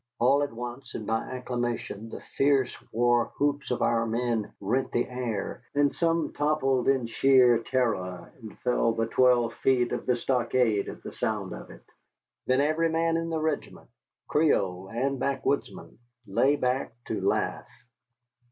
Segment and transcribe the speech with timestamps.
[0.17, 5.07] All at once and by acclamation the fierce war whoops of our men rent the
[5.07, 10.89] air, and some toppled in sheer terror and fell the twelve feet of the stockade
[10.89, 11.85] at the sound of it.
[12.47, 13.91] Then every man in the regiment,
[14.27, 17.69] Creole and backwoodsman, lay back to laugh.